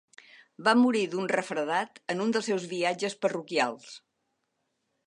Va 0.67 0.71
morir 0.83 1.03
d'un 1.11 1.29
refredat 1.33 2.01
en 2.15 2.25
un 2.27 2.35
dels 2.37 2.51
seus 2.53 2.67
viatges 2.73 3.19
parroquials. 3.27 3.97